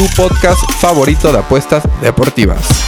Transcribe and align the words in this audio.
tu 0.00 0.06
podcast 0.16 0.58
favorito 0.80 1.30
de 1.30 1.40
apuestas 1.40 1.86
deportivas. 2.00 2.86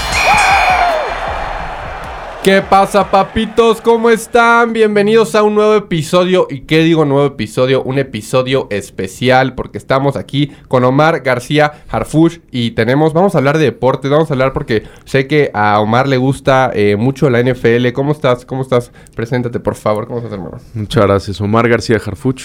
¿Qué 2.42 2.62
pasa, 2.62 3.10
papitos? 3.10 3.82
¿Cómo 3.82 4.08
están? 4.08 4.72
Bienvenidos 4.72 5.34
a 5.34 5.42
un 5.42 5.54
nuevo 5.54 5.74
episodio. 5.74 6.46
¿Y 6.48 6.60
qué 6.60 6.78
digo 6.78 7.04
nuevo 7.04 7.26
episodio? 7.26 7.82
Un 7.82 7.98
episodio 7.98 8.66
especial 8.70 9.54
porque 9.54 9.76
estamos 9.76 10.16
aquí 10.16 10.52
con 10.68 10.84
Omar 10.84 11.20
García 11.20 11.84
Harfush 11.90 12.38
y 12.50 12.70
tenemos, 12.70 13.12
vamos 13.12 13.34
a 13.34 13.38
hablar 13.38 13.58
de 13.58 13.64
deportes, 13.64 14.10
vamos 14.10 14.30
a 14.30 14.32
hablar 14.32 14.54
porque 14.54 14.84
sé 15.04 15.26
que 15.26 15.50
a 15.52 15.80
Omar 15.80 16.08
le 16.08 16.16
gusta 16.16 16.70
eh, 16.72 16.96
mucho 16.96 17.28
la 17.28 17.42
NFL. 17.42 17.92
¿Cómo 17.92 18.12
estás? 18.12 18.46
¿Cómo 18.46 18.62
estás? 18.62 18.90
Preséntate, 19.14 19.60
por 19.60 19.74
favor. 19.74 20.06
¿Cómo 20.06 20.20
estás, 20.20 20.32
hermano? 20.32 20.56
Muchas 20.72 21.04
gracias. 21.04 21.42
Omar 21.42 21.68
García 21.68 22.00
Harfuch, 22.02 22.44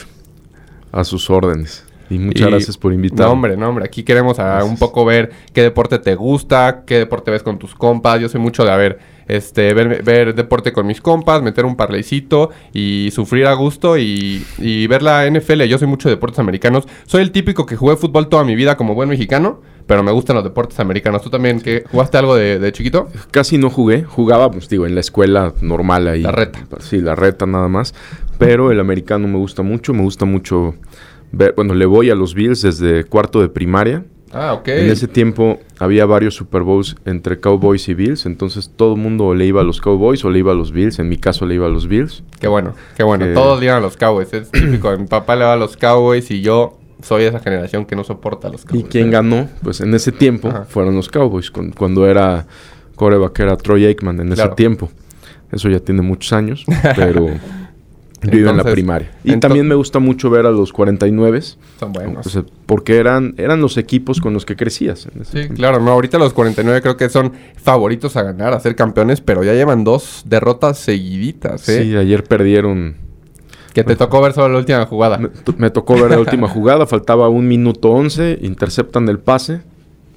a 0.91 1.05
sus 1.05 1.29
órdenes. 1.29 1.86
Y 2.09 2.19
muchas 2.19 2.47
Y- 2.47 2.51
gracias 2.51 2.77
por 2.77 2.93
invitarme. 2.93 3.25
No, 3.25 3.31
hombre, 3.31 3.57
no, 3.57 3.69
hombre. 3.69 3.85
Aquí 3.85 4.03
queremos 4.03 4.39
a 4.39 4.63
un 4.63 4.77
poco 4.77 5.03
ver 5.05 5.31
qué 5.53 5.61
deporte 5.61 5.99
te 5.99 6.15
gusta, 6.15 6.83
qué 6.85 6.99
deporte 6.99 7.31
ves 7.31 7.43
con 7.43 7.59
tus 7.59 7.75
compas. 7.75 8.19
Yo 8.19 8.29
soy 8.29 8.39
mucho 8.39 8.63
de, 8.63 8.71
a 8.71 8.77
ver, 8.77 8.99
este, 9.27 9.73
ver, 9.73 10.03
ver 10.03 10.33
deporte 10.35 10.71
con 10.71 10.87
mis 10.87 11.01
compas, 11.01 11.41
meter 11.41 11.65
un 11.65 11.75
parleycito 11.75 12.49
y 12.73 13.09
sufrir 13.11 13.45
a 13.47 13.53
gusto 13.53 13.97
y, 13.97 14.45
y 14.57 14.87
ver 14.87 15.01
la 15.03 15.25
NFL. 15.29 15.63
Yo 15.67 15.77
soy 15.77 15.87
mucho 15.87 16.07
de 16.07 16.15
deportes 16.15 16.39
americanos. 16.39 16.85
Soy 17.05 17.21
el 17.21 17.31
típico 17.31 17.65
que 17.65 17.75
jugué 17.75 17.97
fútbol 17.97 18.29
toda 18.29 18.43
mi 18.45 18.55
vida 18.55 18.77
como 18.77 18.95
buen 18.95 19.09
mexicano, 19.09 19.59
pero 19.85 20.01
me 20.01 20.11
gustan 20.13 20.35
los 20.35 20.45
deportes 20.45 20.79
americanos. 20.79 21.21
¿Tú 21.21 21.29
también 21.29 21.59
que 21.59 21.83
jugaste 21.91 22.17
algo 22.17 22.35
de, 22.35 22.57
de 22.59 22.71
chiquito? 22.71 23.09
Casi 23.31 23.57
no 23.57 23.69
jugué. 23.69 24.03
Jugaba, 24.03 24.49
pues 24.49 24.69
digo, 24.69 24.85
en 24.85 24.95
la 24.95 25.01
escuela 25.01 25.53
normal 25.61 26.07
ahí. 26.07 26.21
La 26.21 26.31
reta. 26.31 26.59
Sí, 26.79 27.01
la 27.01 27.15
reta 27.15 27.45
nada 27.45 27.67
más. 27.67 27.93
Pero 28.37 28.71
el 28.71 28.79
americano 28.79 29.27
me 29.27 29.37
gusta 29.37 29.61
mucho. 29.61 29.93
Me 29.93 30.03
gusta 30.03 30.23
mucho 30.25 30.75
ver... 31.31 31.53
Bueno, 31.55 31.73
le 31.73 31.85
voy 31.85 32.09
a 32.09 32.15
los 32.15 32.33
Bills 32.33 32.61
desde 32.61 33.03
cuarto 33.03 33.41
de 33.41 33.49
primaria. 33.49 34.05
Ah, 34.33 34.53
ok. 34.53 34.67
En 34.67 34.89
ese 34.91 35.07
tiempo 35.07 35.59
había 35.79 36.05
varios 36.05 36.35
Super 36.35 36.61
Bowls 36.61 36.95
entre 37.05 37.39
Cowboys 37.39 37.87
y 37.87 37.93
Bills. 37.93 38.25
Entonces 38.25 38.71
todo 38.75 38.95
el 38.95 38.99
mundo 39.01 39.33
le 39.33 39.45
iba 39.45 39.61
a 39.61 39.63
los 39.63 39.79
Cowboys 39.79 40.23
o 40.25 40.29
le 40.29 40.39
iba 40.39 40.51
a 40.51 40.55
los 40.55 40.71
Bills. 40.73 40.99
En 40.99 41.07
mi 41.07 41.17
caso 41.17 41.45
le 41.45 41.55
iba 41.55 41.65
a 41.65 41.69
los 41.69 41.87
Bills. 41.87 42.23
Qué 42.39 42.47
bueno, 42.47 42.73
qué 42.97 43.03
bueno. 43.03 43.25
Todos 43.33 43.59
le 43.59 43.65
iban 43.67 43.77
a 43.77 43.81
los 43.81 43.95
Cowboys. 43.95 44.33
Es 44.33 44.51
típico. 44.51 44.95
Mi 44.97 45.07
papá 45.07 45.35
le 45.37 45.45
va 45.45 45.53
a 45.53 45.57
los 45.57 45.77
Cowboys 45.77 46.29
y 46.29 46.41
yo 46.41 46.77
soy 47.01 47.23
esa 47.23 47.39
generación 47.39 47.85
que 47.85 47.95
no 47.95 48.03
soporta 48.03 48.49
a 48.49 48.51
los 48.51 48.63
¿Y 48.63 48.67
Cowboys. 48.67 48.85
quién 48.89 49.11
ganó? 49.11 49.47
Pues 49.63 49.79
en 49.81 49.93
ese 49.93 50.11
tiempo 50.11 50.49
Ajá. 50.49 50.65
fueron 50.65 50.95
los 50.95 51.07
Cowboys, 51.09 51.49
cuando 51.51 52.05
era 52.07 52.47
coreback 52.95 53.39
era 53.39 53.55
Troy 53.55 53.85
Aikman 53.85 54.19
en 54.19 54.31
Claro. 54.33 54.49
ese 54.49 54.55
tiempo. 54.55 54.89
Eso 55.51 55.69
ya 55.69 55.79
tiene 55.79 56.01
muchos 56.01 56.33
años, 56.33 56.65
pero 56.95 57.27
yo 58.23 58.37
iba 58.39 58.51
en 58.51 58.57
la 58.57 58.63
primaria. 58.63 59.11
Y 59.23 59.37
también 59.37 59.67
me 59.67 59.75
gusta 59.75 59.99
mucho 59.99 60.29
ver 60.29 60.45
a 60.45 60.51
los 60.51 60.73
49 60.73 61.41
Son 61.79 61.93
buenos. 61.93 62.39
porque 62.65 62.97
eran, 62.97 63.35
eran 63.37 63.61
los 63.61 63.77
equipos 63.77 64.19
con 64.21 64.33
los 64.33 64.45
que 64.45 64.55
crecías. 64.55 65.07
en 65.13 65.21
ese 65.21 65.31
Sí, 65.31 65.37
tiempo. 65.39 65.55
claro, 65.55 65.79
no, 65.79 65.91
ahorita 65.91 66.17
los 66.17 66.33
49 66.33 66.81
creo 66.81 66.97
que 66.97 67.09
son 67.09 67.33
favoritos 67.55 68.15
a 68.17 68.23
ganar, 68.23 68.53
a 68.53 68.59
ser 68.59 68.75
campeones, 68.75 69.21
pero 69.21 69.43
ya 69.43 69.53
llevan 69.53 69.83
dos 69.83 70.23
derrotas 70.25 70.77
seguiditas, 70.79 71.67
¿eh? 71.69 71.83
Sí, 71.83 71.95
ayer 71.95 72.23
perdieron. 72.23 72.95
Que 73.73 73.83
te 73.83 73.95
tocó 73.95 74.21
ver 74.21 74.33
solo 74.33 74.49
la 74.53 74.59
última 74.59 74.85
jugada. 74.87 75.19
Me 75.57 75.69
tocó 75.69 75.93
ver 75.93 76.09
la 76.09 76.19
última 76.19 76.47
jugada, 76.47 76.87
faltaba 76.87 77.29
un 77.29 77.47
minuto 77.47 77.91
11, 77.91 78.39
interceptan 78.41 79.07
el 79.09 79.19
pase 79.19 79.61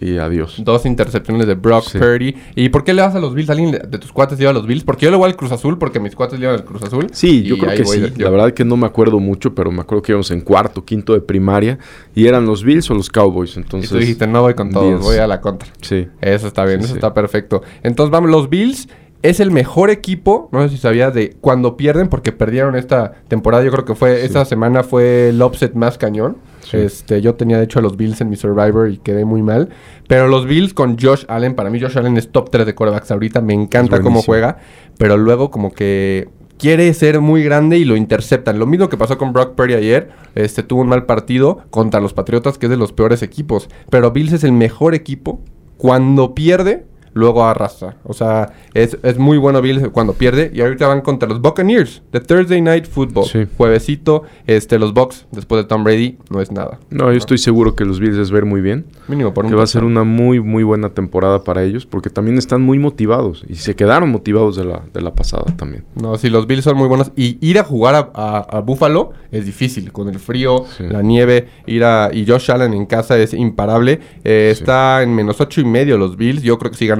y 0.00 0.16
adiós. 0.16 0.56
Dos 0.64 0.86
intercepciones 0.86 1.46
de 1.46 1.54
Brock 1.54 1.84
Sí. 1.84 1.98
Purdy. 1.98 2.34
¿Y 2.56 2.70
por 2.70 2.84
qué 2.84 2.94
le 2.94 3.02
vas 3.02 3.14
a 3.14 3.20
los 3.20 3.34
Bills? 3.34 3.50
¿Alguien 3.50 3.72
de 3.72 3.98
tus 3.98 4.12
cuates 4.12 4.38
le 4.38 4.44
iba 4.44 4.50
a 4.50 4.54
los 4.54 4.66
Bills? 4.66 4.82
Porque 4.82 5.04
yo 5.04 5.10
le 5.10 5.16
voy 5.18 5.26
al 5.28 5.36
Cruz 5.36 5.52
Azul, 5.52 5.78
porque 5.78 6.00
mis 6.00 6.14
cuates 6.16 6.38
le 6.38 6.46
iban 6.46 6.56
al 6.56 6.64
Cruz 6.64 6.82
Azul. 6.82 7.06
Sí, 7.12 7.40
y 7.40 7.48
yo 7.48 7.58
creo 7.58 7.76
que 7.76 7.84
sí. 7.84 8.00
yo. 8.16 8.24
La 8.24 8.30
verdad 8.30 8.52
que 8.52 8.64
no 8.64 8.76
me 8.76 8.86
acuerdo 8.86 9.18
mucho, 9.20 9.54
pero 9.54 9.70
me 9.70 9.82
acuerdo 9.82 10.02
que 10.02 10.12
íbamos 10.12 10.30
en 10.30 10.40
cuarto, 10.40 10.84
quinto 10.84 11.12
de 11.12 11.20
primaria 11.20 11.78
y 12.14 12.26
eran 12.26 12.46
los 12.46 12.64
Bills 12.64 12.90
o 12.90 12.94
los 12.94 13.10
Cowboys. 13.10 13.56
Y 13.56 13.60
Entonces, 13.60 13.90
tú 13.90 13.98
dijiste, 13.98 14.26
no 14.26 14.42
voy 14.42 14.54
con 14.54 14.70
todos, 14.70 15.02
voy 15.02 15.18
a 15.18 15.26
la 15.26 15.40
contra. 15.40 15.68
Sí. 15.82 16.08
Eso 16.20 16.46
está 16.46 16.64
bien, 16.64 16.78
Sí, 16.80 16.84
eso 16.86 16.94
sí. 16.94 16.98
está 16.98 17.12
perfecto. 17.12 17.62
Entonces, 17.82 18.10
vamos, 18.10 18.30
los 18.30 18.48
Bills 18.48 18.88
es 19.22 19.38
el 19.38 19.50
mejor 19.50 19.90
equipo, 19.90 20.48
no 20.50 20.62
sé 20.62 20.70
si 20.70 20.78
sabías, 20.78 21.12
de 21.12 21.36
cuando 21.42 21.76
pierden, 21.76 22.08
porque 22.08 22.32
perdieron 22.32 22.74
esta 22.74 23.12
temporada. 23.28 23.62
Yo 23.62 23.70
creo 23.70 23.84
que 23.84 23.94
fue, 23.94 24.24
esta 24.24 24.46
semana 24.46 24.82
fue 24.82 25.28
el 25.28 25.42
upset 25.42 25.74
más 25.74 25.98
cañón. 25.98 26.38
Sí. 26.70 26.76
Este, 26.78 27.20
yo 27.20 27.34
tenía 27.34 27.58
de 27.58 27.64
hecho 27.64 27.78
a 27.78 27.82
los 27.82 27.96
Bills 27.96 28.20
en 28.20 28.30
mi 28.30 28.36
Survivor 28.36 28.90
y 28.90 28.98
quedé 28.98 29.24
muy 29.24 29.42
mal. 29.42 29.70
Pero 30.06 30.28
los 30.28 30.46
Bills 30.46 30.74
con 30.74 30.98
Josh 30.98 31.24
Allen, 31.28 31.54
para 31.54 31.70
mí 31.70 31.80
Josh 31.80 31.98
Allen 31.98 32.16
es 32.16 32.30
top 32.30 32.50
3 32.50 32.66
de 32.66 32.74
quarterbacks 32.74 33.10
ahorita. 33.10 33.40
Me 33.40 33.54
encanta 33.54 34.00
cómo 34.00 34.22
juega, 34.22 34.58
pero 34.98 35.16
luego 35.16 35.50
como 35.50 35.72
que 35.72 36.28
quiere 36.60 36.92
ser 36.94 37.20
muy 37.20 37.42
grande 37.42 37.78
y 37.78 37.84
lo 37.84 37.96
interceptan. 37.96 38.58
Lo 38.58 38.66
mismo 38.66 38.88
que 38.88 38.96
pasó 38.96 39.18
con 39.18 39.32
Brock 39.32 39.54
Purdy 39.54 39.74
ayer. 39.74 40.10
Este 40.34 40.62
tuvo 40.62 40.82
un 40.82 40.88
mal 40.88 41.06
partido 41.06 41.62
contra 41.70 42.00
los 42.00 42.12
Patriotas, 42.12 42.58
que 42.58 42.66
es 42.66 42.70
de 42.70 42.76
los 42.76 42.92
peores 42.92 43.22
equipos. 43.22 43.68
Pero 43.88 44.12
Bills 44.12 44.32
es 44.32 44.44
el 44.44 44.52
mejor 44.52 44.94
equipo. 44.94 45.40
Cuando 45.76 46.34
pierde, 46.34 46.86
luego 47.14 47.44
arrastra. 47.44 47.96
O 48.04 48.12
sea, 48.12 48.52
es, 48.74 48.96
es 49.02 49.18
muy 49.18 49.38
bueno 49.38 49.60
Bills 49.62 49.88
cuando 49.88 50.12
pierde. 50.14 50.50
Y 50.54 50.60
ahorita 50.60 50.86
van 50.88 51.00
contra 51.00 51.28
los 51.28 51.40
Buccaneers 51.40 52.02
de 52.12 52.20
Thursday 52.20 52.60
Night 52.62 52.86
Football. 52.86 53.24
Sí. 53.26 53.46
Juevesito, 53.56 54.22
este, 54.46 54.78
los 54.78 54.92
Bucks, 54.94 55.26
después 55.32 55.62
de 55.62 55.68
Tom 55.68 55.84
Brady, 55.84 56.18
no 56.30 56.40
es 56.40 56.50
nada. 56.52 56.78
No, 56.90 57.10
yo 57.10 57.18
estoy 57.18 57.38
seguro 57.38 57.74
que 57.74 57.84
los 57.84 58.00
Bills 58.00 58.16
les 58.16 58.30
ver 58.30 58.44
muy 58.44 58.60
bien. 58.60 58.86
Mínimo 59.08 59.32
por 59.34 59.44
un 59.44 59.50
Que 59.50 59.56
va 59.56 59.64
a 59.64 59.66
ser 59.66 59.84
una 59.84 60.04
muy, 60.04 60.40
muy 60.40 60.62
buena 60.62 60.90
temporada 60.90 61.42
para 61.44 61.62
ellos 61.62 61.86
porque 61.86 62.10
también 62.10 62.38
están 62.38 62.62
muy 62.62 62.78
motivados 62.78 63.44
y 63.48 63.56
se 63.56 63.74
quedaron 63.74 64.10
motivados 64.10 64.56
de 64.56 64.64
la, 64.64 64.82
de 64.92 65.00
la 65.00 65.14
pasada 65.14 65.44
también. 65.56 65.84
No, 66.00 66.16
sí, 66.16 66.30
los 66.30 66.46
Bills 66.46 66.64
son 66.64 66.76
muy 66.76 66.88
buenos. 66.88 67.12
Y 67.16 67.38
ir 67.46 67.58
a 67.58 67.64
jugar 67.64 67.94
a, 67.94 68.10
a- 68.14 68.58
a 68.58 68.60
Buffalo 68.60 69.12
es 69.30 69.46
difícil. 69.46 69.92
Con 69.92 70.08
el 70.08 70.18
frío, 70.18 70.64
Sí. 70.76 70.84
la 70.88 71.02
nieve, 71.02 71.48
ir 71.66 71.84
a... 71.84 72.10
Y 72.12 72.26
Josh 72.26 72.50
Allen 72.50 72.72
en 72.74 72.86
casa 72.86 73.18
es 73.18 73.34
imparable. 73.34 74.00
Eh, 74.24 74.52
Sí. 74.54 74.60
Está 74.62 75.02
en 75.02 75.14
menos 75.14 75.40
ocho 75.40 75.60
y 75.60 75.64
medio 75.64 75.96
los 75.98 76.16
Bills. 76.16 76.42
Yo 76.42 76.58
creo 76.58 76.70
que 76.70 76.76
ganan 76.86 76.99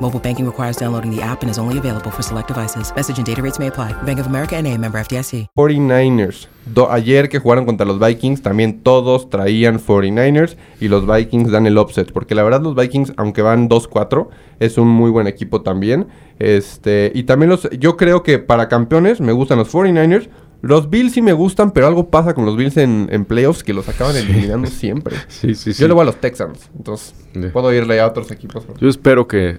Mobile 0.00 0.20
banking 0.20 0.46
requires 0.46 0.76
downloading 0.76 1.10
the 1.10 1.20
app 1.20 1.42
and 1.42 1.50
is 1.50 1.58
only 1.58 1.76
available 1.76 2.10
for 2.12 2.22
select 2.22 2.46
devices. 2.48 2.92
Message 2.94 3.18
and 3.18 3.26
data 3.26 3.42
rates 3.42 3.58
may 3.58 3.66
apply. 3.66 3.92
Bank 4.04 4.20
of 4.20 4.26
America 4.28 4.54
and 4.56 4.66
a 4.68 4.78
member 4.78 5.00
FDIC. 5.00 5.46
49ers. 5.56 6.46
Do- 6.72 6.88
ayer 6.90 7.28
que 7.28 7.40
jugaron 7.40 7.66
contra 7.66 7.84
los 7.84 7.98
Vikings, 7.98 8.40
también 8.42 8.82
todos 8.84 9.28
traían 9.28 9.80
49ers 9.80 10.56
y 10.80 10.86
los 10.86 11.04
Vikings 11.04 11.50
dan 11.50 11.66
el 11.66 11.76
offset. 11.78 12.12
Porque 12.12 12.36
la 12.36 12.44
verdad 12.44 12.62
los 12.62 12.76
Vikings, 12.76 13.12
aunque 13.16 13.42
van 13.42 13.68
2-4, 13.68 14.28
es 14.60 14.78
un 14.78 14.86
muy 14.86 15.10
buen 15.10 15.26
equipo 15.26 15.62
también. 15.62 16.06
Este, 16.38 17.10
y 17.12 17.24
también 17.24 17.50
los, 17.50 17.68
yo 17.78 17.96
creo 17.96 18.22
que 18.22 18.38
para 18.38 18.68
campeones 18.68 19.20
me 19.20 19.32
gustan 19.32 19.58
los 19.58 19.72
49ers. 19.74 20.28
Los 20.60 20.90
Bills 20.90 21.12
sí 21.14 21.22
me 21.22 21.32
gustan, 21.32 21.72
pero 21.72 21.86
algo 21.88 22.08
pasa 22.10 22.34
con 22.34 22.44
los 22.44 22.56
Bills 22.56 22.76
en, 22.76 23.08
en 23.10 23.24
playoffs 23.24 23.64
que 23.64 23.72
los 23.72 23.88
acaban 23.88 24.16
eliminando 24.16 24.68
siempre. 24.68 25.16
Sí, 25.26 25.54
sí, 25.56 25.72
sí. 25.72 25.80
Yo 25.82 25.88
le 25.88 25.94
voy 25.94 26.02
a 26.02 26.06
los 26.06 26.20
Texans, 26.20 26.68
entonces 26.76 27.14
puedo 27.52 27.72
irle 27.72 28.00
a 28.00 28.06
otros 28.06 28.30
equipos. 28.32 28.64
Yo 28.80 28.88
espero 28.88 29.28
que 29.28 29.58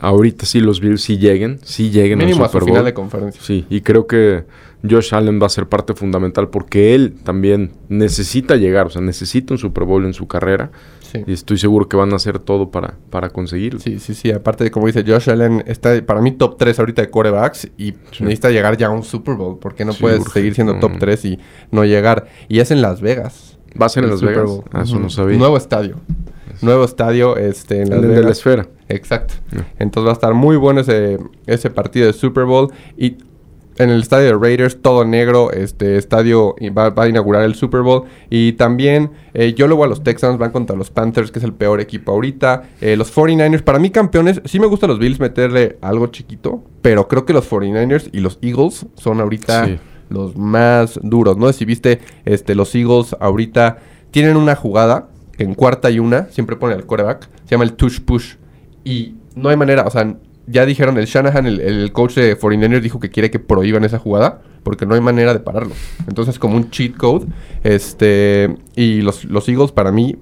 ahorita 0.00 0.46
sí 0.46 0.60
los 0.60 0.80
Bills 0.80 1.02
sí 1.02 1.18
lleguen, 1.18 1.58
sí 1.62 1.90
lleguen 1.90 2.18
Mínimo 2.18 2.40
al 2.44 2.48
a 2.48 2.52
su 2.52 2.60
final 2.60 2.84
de 2.84 2.94
conferencia. 2.94 3.40
Sí, 3.42 3.66
y 3.70 3.80
creo 3.80 4.06
que 4.06 4.44
Josh 4.88 5.14
Allen 5.14 5.40
va 5.40 5.46
a 5.46 5.50
ser 5.50 5.66
parte 5.68 5.94
fundamental 5.94 6.48
porque 6.48 6.94
él 6.94 7.14
también 7.22 7.72
necesita 7.88 8.56
llegar, 8.56 8.86
o 8.86 8.90
sea, 8.90 9.02
necesita 9.02 9.54
un 9.54 9.58
Super 9.58 9.84
Bowl 9.84 10.04
en 10.04 10.14
su 10.14 10.26
carrera 10.26 10.70
Sí. 11.12 11.18
y 11.26 11.32
estoy 11.32 11.58
seguro 11.58 11.88
que 11.88 11.96
van 11.96 12.12
a 12.12 12.16
hacer 12.16 12.38
todo 12.38 12.70
para, 12.70 12.94
para 13.10 13.30
conseguirlo. 13.30 13.80
Sí, 13.80 13.98
sí, 13.98 14.14
sí. 14.14 14.30
Aparte 14.30 14.62
de 14.62 14.70
como 14.70 14.86
dice 14.86 15.02
Josh 15.04 15.28
Allen, 15.28 15.64
está 15.66 16.00
para 16.06 16.20
mí 16.20 16.30
top 16.30 16.56
3 16.56 16.78
ahorita 16.78 17.02
de 17.02 17.10
corebacks 17.10 17.68
y 17.76 17.94
necesita 18.20 18.50
llegar 18.50 18.76
ya 18.76 18.86
a 18.86 18.90
un 18.90 19.02
Super 19.02 19.34
Bowl 19.34 19.58
porque 19.58 19.84
no 19.84 19.92
Sí, 19.92 20.00
puedes 20.02 20.20
urge. 20.20 20.32
seguir 20.34 20.54
siendo 20.54 20.78
top 20.78 20.92
no. 20.92 20.98
3 21.00 21.24
y 21.24 21.38
no 21.72 21.84
llegar. 21.84 22.28
Y 22.48 22.60
es 22.60 22.70
en 22.70 22.80
Las 22.80 23.00
Vegas. 23.00 23.58
¿Va 23.80 23.86
a 23.86 23.88
ser 23.88 24.04
en 24.04 24.10
Las 24.10 24.20
Super 24.20 24.36
Vegas? 24.36 24.60
Ah, 24.72 24.82
eso 24.82 25.00
no 25.00 25.10
sabía. 25.10 25.36
Nuevo 25.36 25.56
estadio. 25.56 25.96
Nuevo 26.62 26.84
estadio 26.84 27.36
este, 27.36 27.82
en 27.82 27.90
Las 27.90 28.02
El 28.02 28.14
de 28.14 28.22
la 28.22 28.30
esfera. 28.30 28.66
Exacto. 28.88 29.34
Yeah. 29.52 29.66
Entonces 29.78 30.06
va 30.06 30.10
a 30.10 30.14
estar 30.14 30.34
muy 30.34 30.56
bueno 30.56 30.80
ese, 30.80 31.18
ese 31.46 31.70
partido 31.70 32.06
de 32.06 32.12
Super 32.12 32.44
Bowl. 32.44 32.72
Y 32.96 33.16
en 33.78 33.88
el 33.88 34.02
estadio 34.02 34.26
de 34.26 34.34
Raiders, 34.34 34.82
todo 34.82 35.06
negro, 35.06 35.50
este 35.52 35.96
estadio 35.96 36.54
va, 36.76 36.90
va 36.90 37.04
a 37.04 37.08
inaugurar 37.08 37.44
el 37.44 37.54
Super 37.54 37.80
Bowl. 37.80 38.04
Y 38.28 38.52
también 38.52 39.10
eh, 39.32 39.54
yo 39.54 39.66
luego 39.68 39.84
a 39.84 39.86
los 39.86 40.02
Texans 40.02 40.36
van 40.38 40.50
contra 40.50 40.76
los 40.76 40.90
Panthers, 40.90 41.30
que 41.30 41.38
es 41.38 41.44
el 41.44 41.54
peor 41.54 41.80
equipo 41.80 42.12
ahorita. 42.12 42.64
Eh, 42.82 42.96
los 42.96 43.14
49ers, 43.14 43.62
para 43.62 43.78
mí 43.78 43.90
campeones, 43.90 44.42
sí 44.44 44.60
me 44.60 44.66
gusta 44.66 44.86
los 44.86 44.98
Bills 44.98 45.18
meterle 45.20 45.78
algo 45.80 46.08
chiquito, 46.08 46.62
pero 46.82 47.08
creo 47.08 47.24
que 47.24 47.32
los 47.32 47.48
49ers 47.50 48.10
y 48.12 48.20
los 48.20 48.38
Eagles 48.42 48.86
son 48.96 49.20
ahorita 49.20 49.64
Sí. 49.66 49.78
los 50.10 50.36
más 50.36 50.98
duros. 51.02 51.38
No 51.38 51.46
sé 51.46 51.60
si 51.60 51.64
viste, 51.64 52.00
este, 52.26 52.54
los 52.54 52.74
Eagles 52.74 53.16
ahorita 53.20 53.78
tienen 54.10 54.36
una 54.36 54.56
jugada 54.56 55.08
que 55.40 55.44
en 55.44 55.54
cuarta 55.54 55.90
y 55.90 55.98
una 55.98 56.26
siempre 56.26 56.54
pone 56.56 56.74
al 56.74 56.84
quarterback, 56.84 57.30
se 57.44 57.52
llama 57.52 57.64
el 57.64 57.72
touch 57.72 58.00
push. 58.00 58.34
Y 58.84 59.14
no 59.34 59.48
hay 59.48 59.56
manera, 59.56 59.84
o 59.86 59.90
sea, 59.90 60.14
ya 60.46 60.66
dijeron, 60.66 60.98
el 60.98 61.06
Shanahan, 61.06 61.46
el, 61.46 61.92
coach 61.92 62.16
de 62.16 62.38
49ers, 62.38 62.82
dijo 62.82 63.00
que 63.00 63.08
quiere 63.08 63.30
que 63.30 63.38
prohíban 63.38 63.82
esa 63.84 63.98
jugada 63.98 64.42
porque 64.62 64.84
no 64.84 64.94
hay 64.94 65.00
manera 65.00 65.32
de 65.32 65.40
pararlo. 65.40 65.72
Entonces, 66.06 66.38
como 66.38 66.56
un 66.56 66.68
cheat 66.68 66.94
code. 66.94 67.26
Este, 67.64 68.54
y 68.76 69.00
los, 69.00 69.24
los 69.24 69.48
Eagles, 69.48 69.72
para 69.72 69.90
mí, 69.92 70.18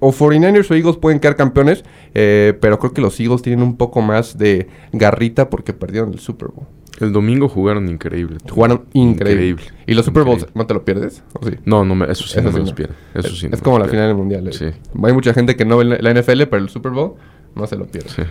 o 0.00 0.12
49ers 0.12 0.70
o 0.70 0.74
Eagles 0.74 0.96
pueden 0.96 1.20
quedar 1.20 1.36
campeones, 1.36 1.84
eh, 2.14 2.56
pero 2.58 2.78
creo 2.78 2.94
que 2.94 3.02
los 3.02 3.20
Eagles 3.20 3.42
tienen 3.42 3.62
un 3.62 3.76
poco 3.76 4.00
más 4.00 4.38
de 4.38 4.66
garrita 4.92 5.50
porque 5.50 5.74
perdieron 5.74 6.10
el 6.14 6.20
Super 6.20 6.48
Bowl. 6.48 6.66
El 7.00 7.12
domingo 7.12 7.48
jugaron 7.48 7.88
increíble. 7.88 8.38
Jugaron 8.50 8.84
increíble. 8.92 9.48
Increíble. 9.48 9.64
Y 9.86 9.94
los 9.94 10.04
Super 10.04 10.22
Bowls, 10.24 10.42
Increíble. 10.42 10.58
¿no 10.60 10.66
te 10.66 10.74
lo 10.74 10.84
pierdes? 10.84 11.22
¿O 11.32 11.44
sí? 11.46 11.56
No, 11.64 11.84
no 11.84 11.94
me, 11.94 12.04
eso 12.10 12.24
sí 12.24 12.38
Eso 12.38 12.42
no 12.42 12.48
sí 12.50 12.54
me 12.54 12.60
los 12.60 12.70
no. 12.70 12.74
pierdo. 12.76 12.94
Eso 13.14 13.28
es 13.28 13.38
sí 13.38 13.48
no 13.48 13.54
es 13.56 13.62
como 13.62 13.78
la 13.78 13.84
los 13.84 13.90
final 13.90 14.06
del 14.08 14.16
mundial. 14.16 14.48
eh. 14.48 14.52
Sí. 14.52 14.66
Hay 15.02 15.12
mucha 15.12 15.34
gente 15.34 15.56
que 15.56 15.64
no 15.64 15.76
ve 15.78 15.84
la 15.84 15.98
la 16.00 16.20
NFL, 16.20 16.42
pero 16.44 16.58
el 16.62 16.68
Super 16.68 16.92
Bowl 16.92 17.14
no 17.54 17.66
se 17.66 17.76
lo 17.76 17.86
pierde. 17.86 18.08
Sí. 18.10 18.22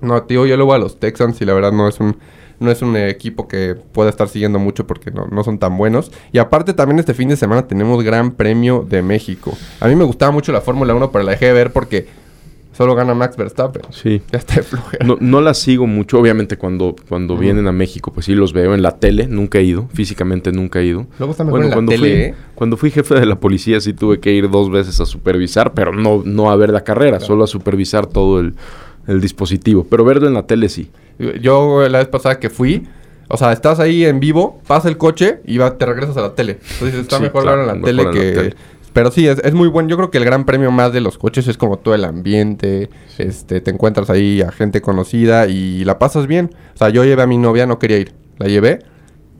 No, 0.00 0.22
tío, 0.22 0.46
yo 0.46 0.56
lo 0.56 0.64
voy 0.64 0.76
a 0.76 0.78
los 0.78 0.98
Texans 1.00 1.40
y 1.40 1.44
la 1.44 1.52
verdad 1.54 1.72
no 1.72 1.88
es 1.88 1.98
un 2.00 2.16
no 2.60 2.70
es 2.72 2.82
un 2.82 2.96
equipo 2.96 3.46
que 3.46 3.76
pueda 3.92 4.10
estar 4.10 4.28
siguiendo 4.28 4.58
mucho 4.58 4.84
porque 4.86 5.10
no, 5.12 5.26
no 5.26 5.44
son 5.44 5.58
tan 5.58 5.76
buenos. 5.76 6.10
Y 6.32 6.38
aparte 6.38 6.72
también 6.74 6.98
este 6.98 7.14
fin 7.14 7.28
de 7.28 7.36
semana 7.36 7.68
tenemos 7.68 8.02
Gran 8.02 8.32
Premio 8.32 8.84
de 8.88 9.00
México. 9.02 9.56
A 9.80 9.86
mí 9.86 9.94
me 9.94 10.02
gustaba 10.04 10.32
mucho 10.32 10.50
la 10.50 10.60
Fórmula 10.60 10.92
1, 10.94 11.12
pero 11.12 11.22
la 11.24 11.32
dejé 11.32 11.46
de 11.46 11.52
ver 11.52 11.72
porque 11.72 12.08
solo 12.78 12.94
gana 12.94 13.12
Max 13.12 13.36
Verstappen. 13.36 13.82
Sí. 13.90 14.22
Ya 14.30 14.38
está 14.38 14.54
de 14.54 14.62
flojera. 14.62 15.04
No, 15.04 15.16
no 15.20 15.40
la 15.40 15.52
sigo 15.52 15.88
mucho. 15.88 16.16
Obviamente 16.16 16.56
cuando, 16.56 16.94
cuando 17.08 17.36
vienen 17.36 17.66
a 17.66 17.72
México, 17.72 18.12
pues 18.12 18.26
sí 18.26 18.36
los 18.36 18.52
veo 18.52 18.72
en 18.72 18.82
la 18.82 18.92
tele. 19.00 19.26
Nunca 19.26 19.58
he 19.58 19.64
ido. 19.64 19.88
Físicamente 19.92 20.52
nunca 20.52 20.78
he 20.78 20.84
ido. 20.84 21.08
Luego 21.18 21.32
está 21.32 21.42
mejor 21.42 21.62
en 21.64 21.70
la 21.70 21.74
cuando 21.74 21.90
tele, 21.90 22.08
fui, 22.08 22.20
¿eh? 22.20 22.34
cuando 22.54 22.76
fui 22.76 22.90
jefe 22.92 23.16
de 23.16 23.26
la 23.26 23.40
policía 23.40 23.80
sí 23.80 23.94
tuve 23.94 24.20
que 24.20 24.32
ir 24.32 24.48
dos 24.48 24.70
veces 24.70 25.00
a 25.00 25.06
supervisar, 25.06 25.74
pero 25.74 25.92
no, 25.92 26.22
no 26.24 26.52
a 26.52 26.56
ver 26.56 26.70
la 26.70 26.84
carrera, 26.84 27.18
solo 27.18 27.42
a 27.42 27.48
supervisar 27.48 28.06
todo 28.06 28.38
el, 28.38 28.54
el 29.08 29.20
dispositivo. 29.20 29.84
Pero 29.90 30.04
verlo 30.04 30.28
en 30.28 30.34
la 30.34 30.44
tele 30.46 30.68
sí. 30.68 30.88
Yo 31.40 31.88
la 31.88 31.98
vez 31.98 32.06
pasada 32.06 32.38
que 32.38 32.48
fui, 32.48 32.86
o 33.26 33.36
sea, 33.36 33.52
estás 33.52 33.80
ahí 33.80 34.04
en 34.04 34.20
vivo, 34.20 34.62
pasa 34.68 34.88
el 34.88 34.96
coche 34.96 35.40
y 35.44 35.58
va, 35.58 35.76
te 35.76 35.84
regresas 35.84 36.16
a 36.16 36.20
la 36.20 36.34
tele. 36.36 36.60
Entonces 36.74 37.00
está 37.00 37.16
Sí, 37.16 37.24
mejor 37.24 37.42
claro, 37.42 37.58
verlo 37.58 37.62
en 37.62 37.66
la 37.66 37.74
mejor 37.74 37.86
tele 37.88 38.02
en 38.02 38.08
la 38.08 38.12
que... 38.14 38.40
tele. 38.50 38.56
Pero 38.92 39.10
sí, 39.10 39.26
es, 39.28 39.38
es 39.44 39.54
muy 39.54 39.68
bueno. 39.68 39.88
Yo 39.88 39.96
creo 39.96 40.10
que 40.10 40.18
el 40.18 40.24
gran 40.24 40.44
premio 40.44 40.70
más 40.70 40.92
de 40.92 41.00
los 41.00 41.18
coches 41.18 41.46
es 41.48 41.56
como 41.56 41.78
todo 41.78 41.94
el 41.94 42.04
ambiente. 42.04 42.88
Este, 43.18 43.60
te 43.60 43.70
encuentras 43.70 44.10
ahí 44.10 44.40
a 44.42 44.50
gente 44.50 44.80
conocida 44.80 45.46
y 45.46 45.84
la 45.84 45.98
pasas 45.98 46.26
bien. 46.26 46.50
O 46.74 46.78
sea, 46.78 46.88
yo 46.88 47.04
llevé 47.04 47.22
a 47.22 47.26
mi 47.26 47.38
novia, 47.38 47.66
no 47.66 47.78
quería 47.78 47.98
ir. 47.98 48.12
La 48.38 48.46
llevé, 48.46 48.80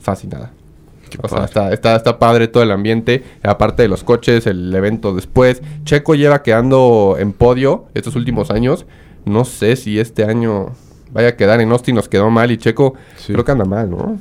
fascinada. 0.01 0.53
Qué 1.11 1.19
O 1.23 1.29
sea, 1.29 1.45
está, 1.45 1.73
está, 1.73 1.97
está 1.97 2.19
padre 2.19 2.49
todo 2.49 2.63
el 2.63 2.71
ambiente. 2.71 3.25
Aparte 3.43 3.83
de 3.83 3.89
los 3.89 4.05
coches, 4.05 4.47
el 4.47 4.75
evento 4.75 5.15
después. 5.15 5.63
Checo 5.85 6.15
lleva 6.15 6.43
quedando 6.43 7.17
en 7.19 7.33
podio 7.33 7.87
estos 7.95 8.15
últimos 8.17 8.51
años. 8.51 8.85
No 9.25 9.45
sé 9.45 9.77
si 9.77 9.99
este 9.99 10.25
año 10.25 10.73
vaya 11.11 11.29
a 11.29 11.37
quedar 11.37 11.61
en 11.61 11.71
Austin. 11.73 11.95
Nos 11.95 12.09
quedó 12.09 12.29
mal 12.31 12.51
y 12.51 12.59
Checo 12.59 12.95
Sí. 13.17 13.33
creo 13.33 13.45
que 13.45 13.53
anda 13.53 13.65
mal, 13.65 13.89
¿no? 13.91 14.19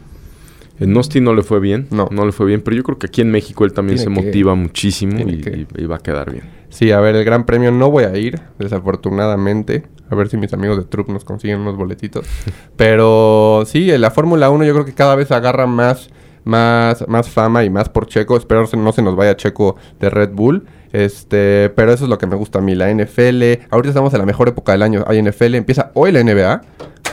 En 0.80 0.96
Austin 0.96 1.24
no 1.24 1.34
le 1.34 1.44
fue 1.44 1.60
bien. 1.60 1.88
No. 1.92 2.08
No 2.12 2.26
le 2.26 2.32
fue 2.32 2.46
bien, 2.46 2.62
pero 2.62 2.76
yo 2.78 2.84
creo 2.84 2.98
que 3.00 3.08
aquí 3.08 3.22
en 3.22 3.32
México 3.32 3.66
él 3.66 3.74
también 3.74 3.98
Tiene 3.98 4.14
se 4.16 4.22
que- 4.22 4.28
motiva 4.28 4.56
muchísimo 4.56 5.20
y, 5.28 5.42
que. 5.42 5.66
y- 5.78 5.82
y 5.84 5.86
va 5.86 5.96
a 5.98 6.00
quedar 6.00 6.32
bien. 6.32 6.44
Sí, 6.70 6.92
a 6.92 7.00
ver, 7.00 7.16
el 7.16 7.24
Gran 7.26 7.46
Premio 7.46 7.72
no 7.72 7.90
voy 7.90 8.04
a 8.04 8.16
ir, 8.18 8.40
desafortunadamente. 8.60 9.84
A 10.10 10.16
ver 10.16 10.30
si 10.30 10.38
mis 10.38 10.54
amigos 10.54 10.78
de 10.78 10.84
Trup 10.86 11.10
nos 11.10 11.24
consiguen 11.26 11.60
unos 11.62 11.78
boletitos. 11.78 12.26
Pero 12.78 13.64
sí, 13.66 13.92
en 13.92 14.02
la 14.02 14.12
Fórmula 14.12 14.50
1 14.50 14.64
yo 14.66 14.74
creo 14.74 14.86
que 14.86 14.94
cada 14.94 15.16
vez 15.16 15.32
agarra 15.32 15.66
más, 15.68 16.10
más, 16.44 17.08
más 17.08 17.30
fama 17.30 17.64
y 17.64 17.70
más 17.70 17.90
por 17.90 18.08
Checo. 18.08 18.38
Espero 18.38 18.66
no 18.78 18.92
se 18.92 19.02
nos 19.02 19.16
vaya 19.16 19.36
Checo 19.36 19.76
de 20.00 20.10
Red 20.10 20.32
Bull. 20.34 20.66
Este, 20.94 21.70
pero 21.76 21.92
eso 21.92 22.06
es 22.06 22.10
lo 22.10 22.18
que 22.18 22.28
me 22.28 22.36
gusta 22.38 22.60
a 22.60 22.62
mí, 22.62 22.74
la 22.74 22.90
NFL. 22.90 23.60
Ahorita 23.70 23.90
estamos 23.90 24.14
en 24.14 24.20
la 24.20 24.26
mejor 24.26 24.48
época 24.48 24.72
del 24.72 24.82
año. 24.84 25.04
Hay 25.08 25.22
NFL, 25.22 25.56
empieza 25.56 25.92
hoy 25.96 26.12
la 26.14 26.22
NBA. 26.24 26.62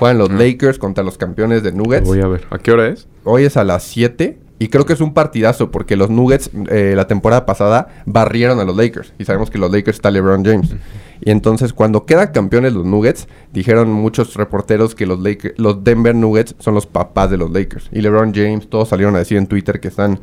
Juegan 0.04 0.18
los 0.18 0.30
Lakers 0.30 0.78
contra 0.78 1.02
los 1.02 1.16
campeones 1.16 1.62
de 1.62 1.72
Nuggets. 1.72 2.06
voy 2.06 2.20
a 2.20 2.26
ver. 2.26 2.44
¿A 2.50 2.58
qué 2.58 2.72
hora 2.72 2.88
es? 2.88 3.08
Hoy 3.24 3.44
es 3.44 3.56
a 3.56 3.64
las 3.64 3.84
7 3.84 4.38
y 4.58 4.68
creo 4.68 4.84
que 4.84 4.92
es 4.92 5.00
un 5.00 5.14
partidazo 5.14 5.70
porque 5.70 5.96
los 5.96 6.10
Nuggets 6.10 6.50
eh, 6.68 6.92
la 6.94 7.06
temporada 7.06 7.46
pasada 7.46 7.88
barrieron 8.04 8.60
a 8.60 8.64
los 8.64 8.76
Lakers 8.76 9.14
y 9.18 9.24
sabemos 9.24 9.48
que 9.48 9.56
los 9.56 9.72
Lakers 9.72 9.96
está 9.96 10.10
LeBron 10.10 10.44
James. 10.44 10.74
Y 11.22 11.30
entonces 11.30 11.72
cuando 11.72 12.04
quedan 12.04 12.32
campeones 12.32 12.74
los 12.74 12.84
Nuggets, 12.84 13.28
dijeron 13.54 13.90
muchos 13.90 14.34
reporteros 14.34 14.94
que 14.94 15.06
los, 15.06 15.20
Lakers, 15.20 15.58
los 15.58 15.82
Denver 15.82 16.14
Nuggets 16.14 16.54
son 16.58 16.74
los 16.74 16.84
papás 16.84 17.30
de 17.30 17.38
los 17.38 17.50
Lakers. 17.50 17.88
Y 17.90 18.02
LeBron 18.02 18.34
James, 18.34 18.68
todos 18.68 18.90
salieron 18.90 19.16
a 19.16 19.20
decir 19.20 19.38
en 19.38 19.46
Twitter 19.46 19.80
que 19.80 19.88
están 19.88 20.20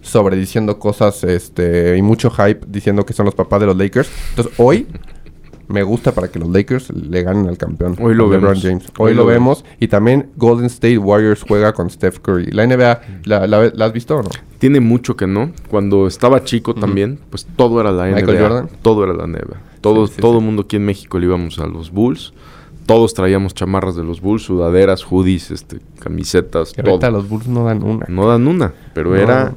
sobrediciendo 0.00 0.78
cosas 0.78 1.24
este, 1.24 1.94
y 1.98 2.00
mucho 2.00 2.30
hype 2.30 2.60
diciendo 2.66 3.04
que 3.04 3.12
son 3.12 3.26
los 3.26 3.34
papás 3.34 3.60
de 3.60 3.66
los 3.66 3.76
Lakers. 3.76 4.10
Entonces 4.30 4.54
hoy 4.56 4.86
me 5.70 5.82
gusta 5.82 6.12
para 6.12 6.28
que 6.28 6.38
los 6.38 6.48
Lakers 6.50 6.90
le 6.90 7.22
ganen 7.22 7.46
al 7.48 7.56
campeón. 7.56 7.96
Hoy 8.00 8.14
lo 8.14 8.24
LeBron 8.30 8.42
vemos. 8.54 8.62
James. 8.62 8.84
Hoy, 8.98 9.14
lo 9.14 9.24
vemos. 9.26 9.64
Y 9.78 9.88
también 9.88 10.30
Golden 10.36 10.66
State 10.66 10.98
Warriors 10.98 11.42
juega 11.46 11.72
con 11.72 11.88
Steph 11.90 12.18
Curry. 12.20 12.50
La 12.50 12.66
NBA, 12.66 13.00
¿la, 13.24 13.46
la- 13.46 13.70
la 13.74 13.84
has 13.86 13.92
visto 13.92 14.16
o 14.16 14.22
no? 14.22 14.30
Tiene 14.58 14.80
mucho 14.80 15.16
que 15.16 15.26
no. 15.26 15.52
Cuando 15.68 16.06
estaba 16.06 16.44
chico 16.44 16.74
también, 16.74 17.18
pues 17.30 17.46
todo 17.56 17.80
era 17.80 17.90
la 17.92 18.04
Michael 18.04 18.26
NBA. 18.36 18.40
Jordan. 18.48 18.68
Todo 18.82 19.04
era 19.04 19.14
la 19.14 19.26
NBA. 19.26 19.60
Todo, 19.80 20.06
Sí, 20.06 20.14
sí, 20.16 20.20
todo 20.20 20.38
sí. 20.40 20.44
mundo 20.44 20.62
aquí 20.62 20.76
en 20.76 20.84
México 20.84 21.18
le 21.18 21.26
íbamos 21.26 21.58
a 21.58 21.66
los 21.66 21.90
Bulls. 21.90 22.32
Todos 22.86 23.14
traíamos 23.14 23.54
chamarras 23.54 23.94
de 23.94 24.02
los 24.02 24.20
Bulls, 24.20 24.42
sudaderas, 24.42 25.04
hoodies, 25.04 25.50
este, 25.52 25.78
camisetas, 26.00 26.72
Que 26.72 26.82
todo. 26.82 26.92
ahorita 26.94 27.10
los 27.10 27.28
Bulls 27.28 27.46
no 27.46 27.64
dan 27.64 27.82
una. 27.82 28.04
No 28.08 28.26
dan 28.26 28.48
una, 28.48 28.72
pero 28.94 29.10
No. 29.10 29.16
era 29.16 29.54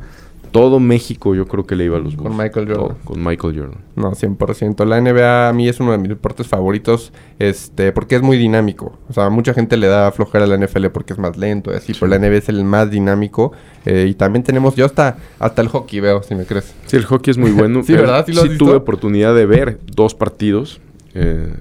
todo 0.53 0.79
México, 0.79 1.35
yo 1.35 1.45
creo 1.47 1.65
que 1.65 1.75
le 1.75 1.83
iba 1.83 1.97
a 1.97 1.99
los 1.99 2.15
Bulls. 2.15 2.29
Con 2.29 2.37
Michael 2.37 2.67
Jordan. 2.69 2.97
Con 3.03 3.21
Michael 3.21 3.59
Jordan. 3.59 3.79
No, 3.97 4.11
100%. 4.11 4.85
La 4.85 5.01
NBA 5.01 5.49
a 5.49 5.53
mí 5.53 5.67
es 5.67 5.81
uno 5.81 5.91
de 5.91 5.97
mis 5.97 6.07
deportes 6.07 6.47
favoritos, 6.47 7.11
este, 7.39 7.91
porque 7.91 8.15
es 8.15 8.21
muy 8.21 8.37
dinámico. 8.37 8.97
O 9.09 9.13
sea, 9.13 9.29
mucha 9.29 9.53
gente 9.53 9.75
le 9.75 9.87
da 9.87 10.11
flojera 10.11 10.45
a 10.45 10.47
la 10.47 10.57
NFL 10.57 10.85
porque 10.93 11.11
es 11.13 11.19
más 11.19 11.35
lento 11.35 11.73
y 11.73 11.75
así, 11.75 11.93
pero 11.99 12.07
la 12.07 12.19
NBA 12.19 12.37
es 12.37 12.49
el 12.49 12.63
más 12.63 12.89
dinámico. 12.89 13.51
eh, 13.85 14.05
y 14.07 14.13
también 14.13 14.43
tenemos, 14.43 14.75
yo 14.75 14.85
hasta, 14.85 15.17
hasta 15.39 15.61
el 15.61 15.67
hockey 15.67 15.99
veo, 15.99 16.23
si 16.23 16.35
me 16.35 16.45
crees. 16.45 16.73
Sí, 16.85 16.95
el 16.95 17.05
hockey 17.05 17.31
es 17.31 17.37
muy 17.37 17.51
bueno. 17.59 17.83
Sí, 17.83 17.93
¿verdad? 17.93 18.25
¿Sí 18.25 18.31
lo 18.31 18.43
has 18.43 18.49
visto? 18.49 18.65
tuve 18.65 18.75
oportunidad 18.75 19.35
de 19.35 19.45
ver 19.45 19.79
dos 19.93 20.13
partidos 20.15 20.79
eh, 21.15 21.51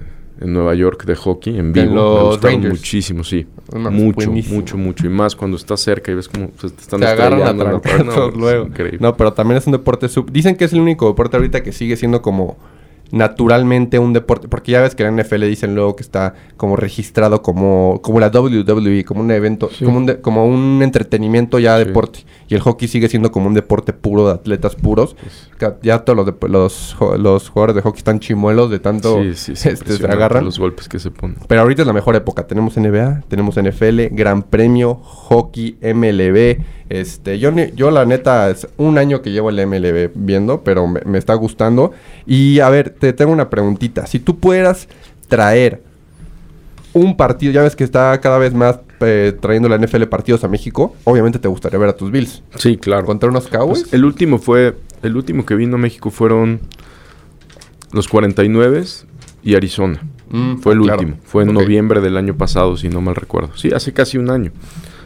en 0.43 0.53
Nueva 0.53 0.75
York 0.75 1.05
de 1.05 1.15
hockey 1.15 1.57
en 1.57 1.73
vivo. 1.73 1.93
los 1.95 2.17
Me 2.17 2.23
gustaron 2.29 2.53
Rangers. 2.61 2.79
muchísimo, 2.79 3.23
sí. 3.23 3.47
No, 3.73 3.89
mucho, 3.91 4.27
buenísimo. 4.27 4.55
mucho, 4.55 4.77
mucho. 4.77 5.05
Y 5.05 5.09
más 5.09 5.35
cuando 5.35 5.57
estás 5.57 5.79
cerca 5.81 6.11
y 6.11 6.15
ves 6.15 6.27
cómo 6.27 6.51
se 6.59 6.69
te 6.69 6.81
están 6.81 6.99
Te 6.99 7.07
agarran 7.07 7.41
a 7.41 7.53
No, 8.03 8.29
luego. 8.35 8.67
increíble. 8.67 8.99
No, 9.01 9.15
pero 9.17 9.33
también 9.33 9.57
es 9.57 9.65
un 9.65 9.71
deporte 9.73 10.07
sub... 10.09 10.31
Dicen 10.31 10.55
que 10.55 10.65
es 10.65 10.73
el 10.73 10.81
único 10.81 11.07
deporte 11.07 11.37
ahorita 11.37 11.63
que 11.63 11.71
sigue 11.71 11.95
siendo 11.95 12.21
como 12.21 12.57
naturalmente 13.13 13.99
un 13.99 14.11
deporte, 14.11 14.47
porque 14.47 14.71
ya 14.71 14.81
ves 14.81 14.95
que 14.95 15.03
la 15.03 15.11
NFL 15.11 15.43
dicen 15.47 15.75
luego 15.75 15.95
que 15.95 16.01
está 16.01 16.33
como 16.57 16.75
registrado 16.75 17.41
como, 17.43 17.99
como 18.01 18.19
la 18.19 18.29
WWE, 18.29 19.05
como 19.05 19.21
un 19.21 19.29
evento, 19.31 19.69
como, 19.83 19.97
un 19.97 20.05
de- 20.07 20.19
como 20.19 20.45
un 20.47 20.81
entretenimiento 20.83 21.59
ya 21.59 21.77
Sí. 21.77 21.85
deporte. 21.85 22.25
Y 22.49 22.55
el 22.55 22.61
hockey 22.61 22.87
sigue 22.87 23.07
siendo 23.09 23.31
como 23.31 23.47
un 23.47 23.53
deporte 23.53 23.93
puro 23.93 24.27
de 24.27 24.33
atletas 24.33 24.75
puros. 24.75 25.15
Ca- 25.59 25.77
Ya 25.83 25.99
todos 25.99 26.17
los, 26.25 26.49
los, 26.49 26.97
los 27.19 27.49
jugadores 27.49 27.75
de 27.75 27.81
hockey 27.83 27.99
están 27.99 28.19
chimuelos 28.19 28.69
de 28.71 28.79
tanto 28.79 29.21
este, 29.21 29.55
se 29.55 30.07
agarran. 30.07 30.43
Los 30.43 30.57
golpes 30.59 30.89
que 30.89 30.97
se 30.99 31.11
ponen. 31.11 31.37
Pero 31.47 31.61
ahorita 31.61 31.83
es 31.83 31.87
la 31.87 31.93
mejor 31.93 32.15
época. 32.15 32.47
Tenemos 32.47 32.75
NBA, 32.77 33.23
tenemos 33.27 33.55
NFL, 33.57 34.07
Gran 34.11 34.41
Premio, 34.43 34.95
Hockey, 34.95 35.77
MLB. 35.81 36.57
Este, 36.89 37.39
yo, 37.39 37.51
yo 37.75 37.91
la 37.91 38.05
neta 38.05 38.49
es 38.49 38.67
un 38.77 38.97
año 38.97 39.21
que 39.21 39.31
llevo 39.31 39.49
el 39.49 39.65
MLB 39.67 40.11
viendo, 40.15 40.61
pero 40.61 40.87
me, 40.87 41.01
me 41.05 41.17
está 41.17 41.33
gustando. 41.33 41.91
Y 42.25 42.59
a 42.59 42.69
ver, 42.69 42.89
te 42.91 43.13
tengo 43.13 43.31
una 43.31 43.49
preguntita. 43.49 44.05
Si 44.05 44.19
tú 44.19 44.37
pudieras 44.39 44.87
traer 45.27 45.81
un 46.93 47.17
partido, 47.17 47.51
ya 47.51 47.63
ves 47.63 47.75
que 47.75 47.83
está 47.83 48.19
cada 48.21 48.37
vez 48.37 48.53
más 48.53 48.79
eh, 48.99 49.35
trayendo 49.39 49.67
la 49.67 49.77
NFL 49.77 50.03
partidos 50.03 50.43
a 50.43 50.47
México, 50.47 50.95
obviamente 51.03 51.39
te 51.39 51.47
gustaría 51.47 51.79
ver 51.79 51.89
a 51.89 51.95
tus 51.97 52.11
Bills. 52.11 52.43
Sí, 52.55 52.77
claro. 52.77 53.05
Contra 53.05 53.29
unos 53.29 53.47
Cowboys. 53.47 53.81
Pues, 53.81 53.93
el 53.93 54.05
último 54.05 54.37
fue... 54.37 54.75
El 55.01 55.17
último 55.17 55.45
que 55.45 55.55
vino 55.55 55.75
a 55.75 55.79
México 55.79 56.11
fueron 56.11 56.61
los 57.91 58.07
49 58.07 58.83
y 59.43 59.55
Arizona. 59.55 60.01
Mm, 60.29 60.57
Fue 60.57 60.73
el 60.73 60.81
claro. 60.81 61.01
último. 61.01 61.17
Fue 61.25 61.43
en 61.43 61.53
noviembre 61.53 61.99
del 61.99 62.15
año 62.15 62.35
pasado, 62.37 62.77
si 62.77 62.87
no 62.87 63.01
mal 63.01 63.15
recuerdo. 63.15 63.49
Sí, 63.55 63.71
hace 63.73 63.91
casi 63.91 64.17
un 64.17 64.29
año. 64.29 64.51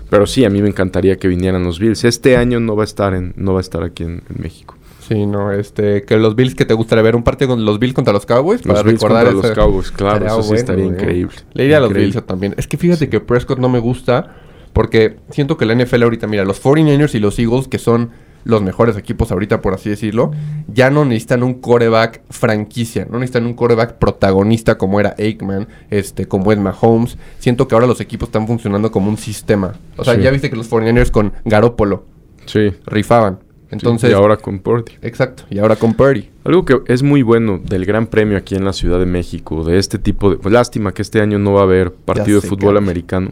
Pero 0.10 0.26
sí, 0.26 0.46
a 0.46 0.50
mí 0.50 0.62
me 0.62 0.70
encantaría 0.70 1.18
que 1.18 1.28
vinieran 1.28 1.64
los 1.64 1.80
Bills. 1.80 2.04
Este 2.04 2.38
año 2.38 2.60
no 2.60 2.76
va 2.76 2.84
a 2.84 2.86
estar 2.86 3.14
en, 3.14 3.34
no 3.36 3.54
va 3.54 3.60
a 3.60 3.62
estar 3.62 3.84
aquí 3.84 4.04
en, 4.04 4.24
en 4.30 4.42
México. 4.42 4.78
Sí, 5.08 5.26
no, 5.26 5.54
este, 5.54 6.04
que 6.04 6.18
los 6.18 6.36
Bills 6.36 6.54
que 6.54 6.66
te 6.66 6.74
gustaría 6.74 7.02
ver 7.02 7.16
un 7.16 7.24
partido 7.24 7.52
con 7.52 7.64
los 7.64 7.80
Bills 7.80 7.94
contra 7.94 8.12
los 8.12 8.26
Cowboys 8.26 8.66
Los 8.66 8.84
Bills 8.84 9.00
contra 9.00 9.32
los 9.32 9.52
Cowboys, 9.52 9.90
claro, 9.92 10.26
eso 10.26 10.44
sí 10.44 10.56
estaría 10.56 10.84
güey. 10.84 10.98
increíble. 10.98 11.36
Le 11.54 11.64
iría 11.64 11.78
a 11.78 11.80
los. 11.80 11.94
Bills 11.94 12.22
también. 12.26 12.54
Es 12.58 12.68
que 12.68 12.78
fíjate 12.78 13.08
que 13.08 13.22
Prescott 13.22 13.60
no 13.60 13.70
me 13.70 13.80
gusta 13.80 14.36
porque 14.74 15.18
siento 15.30 15.58
que 15.58 15.66
la 15.66 15.76
NFL 15.76 16.04
ahorita, 16.04 16.28
mira, 16.28 16.44
los 16.44 16.62
49ers 16.62 17.16
y 17.16 17.20
los 17.20 17.40
Eagles, 17.40 17.68
que 17.68 17.80
son 17.80 18.12
los 18.44 18.62
mejores 18.62 18.96
equipos 18.98 19.32
ahorita, 19.32 19.62
por 19.62 19.74
así 19.74 19.90
decirlo, 19.90 20.32
ya 20.74 20.90
no 20.90 21.04
necesitan 21.06 21.44
un 21.44 21.56
coreback 21.56 22.22
franquicia, 22.30 23.06
no 23.10 23.20
necesitan 23.20 23.46
un 23.46 23.54
coreback 23.54 23.94
protagonista 23.98 24.78
como 24.78 25.00
era 25.00 25.16
Aikman, 25.20 25.68
este, 25.90 26.28
como 26.28 26.52
es 26.52 26.58
Mahomes. 26.60 27.18
Siento 27.40 27.68
que 27.68 27.76
ahora 27.76 27.88
los 27.88 28.00
equipos 28.02 28.30
están 28.30 28.48
funcionando 28.48 28.92
como 28.92 29.10
un 29.10 29.18
sistema. 29.18 29.74
O 29.98 30.04
sea, 30.04 30.16
Sí. 30.16 30.22
ya 30.22 30.32
viste 30.32 30.50
que 30.50 30.56
los 30.56 30.70
49ers 30.70 31.12
con 31.12 31.34
Garópolo 31.46 32.06
Sí. 32.46 32.72
rifaban. 32.86 33.40
Entonces, 33.70 34.12
y 34.12 34.14
ahora 34.14 34.38
con 34.38 34.60
Purdy. 34.60 34.94
exacto, 35.02 35.44
y 35.50 35.60
ahora 35.60 35.76
con 35.76 35.94
Purdy. 35.94 36.30
Algo 36.46 36.64
que 36.64 36.80
es 36.88 37.04
muy 37.04 37.22
bueno 37.22 37.60
del 37.62 37.86
Gran 37.86 38.08
Premio 38.08 38.38
aquí 38.38 38.56
en 38.56 38.64
la 38.64 38.72
Ciudad 38.72 38.98
de 38.98 39.06
México, 39.06 39.66
de 39.66 39.78
este 39.78 40.00
tipo 40.00 40.30
de... 40.30 40.38
pues, 40.38 40.54
lástima 40.54 40.94
que 40.94 41.02
este 41.02 41.20
año 41.20 41.38
no 41.38 41.52
va 41.52 41.60
a 41.60 41.64
haber 41.64 41.92
partido 41.92 42.40
de 42.40 42.48
fútbol 42.48 42.78
americano, 42.78 43.32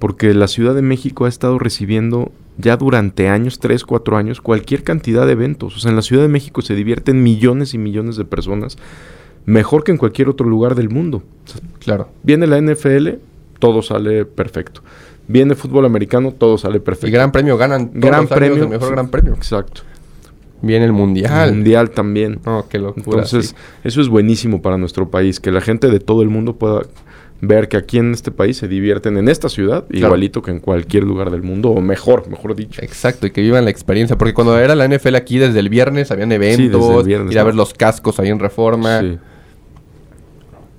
porque 0.00 0.34
la 0.34 0.48
Ciudad 0.48 0.74
de 0.74 0.82
México 0.82 1.26
ha 1.26 1.28
estado 1.28 1.60
recibiendo 1.60 2.32
ya 2.56 2.76
durante 2.76 3.28
años, 3.28 3.60
3, 3.60 3.84
4 3.84 4.16
años, 4.16 4.40
cualquier 4.40 4.82
cantidad 4.82 5.26
de 5.26 5.32
eventos. 5.32 5.76
O 5.76 5.78
sea, 5.78 5.90
en 5.90 5.96
la 5.96 6.02
Ciudad 6.02 6.22
de 6.22 6.28
México 6.28 6.62
se 6.62 6.74
divierten 6.74 7.22
millones 7.22 7.74
y 7.74 7.78
millones 7.78 8.16
de 8.16 8.24
personas, 8.24 8.76
mejor 9.46 9.84
que 9.84 9.92
en 9.92 9.98
cualquier 9.98 10.28
otro 10.28 10.48
lugar 10.48 10.74
del 10.74 10.88
mundo. 10.90 11.22
O 11.44 11.48
sea, 11.48 11.60
Claro. 11.78 12.08
viene 12.22 12.46
la 12.46 12.58
NFL, 12.58 13.18
todo 13.58 13.82
sale 13.82 14.24
perfecto. 14.24 14.82
Viene 15.28 15.54
fútbol 15.54 15.84
americano, 15.84 16.32
todo 16.36 16.58
sale 16.58 16.80
perfecto. 16.80 17.06
Y 17.06 17.10
Gran 17.12 17.30
Premio 17.30 17.56
ganan 17.56 17.90
todos 17.90 18.00
Gran 18.00 18.22
los 18.22 18.32
años 18.32 18.38
Premio, 18.38 18.64
el 18.64 18.68
mejor. 18.70 18.90
Gran 18.90 19.08
Premio. 19.10 19.34
Exacto. 19.34 19.82
Viene 20.62 20.86
el 20.86 20.92
Mundial. 20.92 21.54
Mundial 21.54 21.90
también. 21.90 22.40
No, 22.44 22.66
qué 22.68 22.78
locura. 22.78 23.18
Entonces, 23.22 23.48
sí. 23.48 23.54
eso 23.84 24.00
es 24.00 24.08
buenísimo 24.08 24.60
para 24.60 24.76
nuestro 24.76 25.08
país, 25.10 25.40
que 25.40 25.52
la 25.52 25.60
gente 25.60 25.88
de 25.88 26.00
todo 26.00 26.22
el 26.22 26.30
mundo 26.30 26.56
pueda 26.56 26.82
ver 27.40 27.68
que 27.68 27.76
aquí 27.76 27.98
en 27.98 28.12
este 28.12 28.30
país 28.30 28.56
se 28.58 28.68
divierten 28.68 29.16
en 29.16 29.28
esta 29.28 29.48
ciudad 29.48 29.84
igualito 29.90 30.42
que 30.42 30.50
en 30.50 30.60
cualquier 30.60 31.04
lugar 31.04 31.30
del 31.30 31.42
mundo, 31.42 31.70
o 31.70 31.80
mejor, 31.80 32.28
mejor 32.28 32.54
dicho. 32.54 32.82
Exacto, 32.82 33.26
y 33.26 33.30
que 33.30 33.40
vivan 33.40 33.64
la 33.64 33.70
experiencia. 33.70 34.18
Porque 34.18 34.34
cuando 34.34 34.58
era 34.58 34.74
la 34.74 34.86
NFL 34.86 35.14
aquí, 35.16 35.38
desde 35.38 35.58
el 35.58 35.68
viernes 35.68 36.10
habían 36.10 36.32
eventos, 36.32 37.06
viernes, 37.06 37.32
ir 37.32 37.38
a 37.38 37.44
ver 37.44 37.54
los 37.54 37.72
cascos 37.74 38.18
ahí 38.20 38.28
en 38.28 38.38
Reforma. 38.38 39.00
Sí. 39.00 39.18